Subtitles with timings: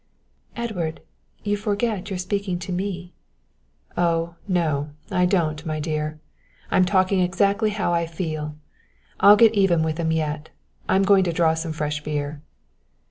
[0.55, 1.01] "Edward,
[1.43, 3.13] you forget you're speaking to me."
[3.95, 6.19] "Oh, no, I don't, my dear.
[6.71, 8.55] I'm talking exactly how I feel.
[9.19, 10.49] I'll get even with 'em yet.
[10.89, 12.41] I'm going to draw some fresh beer."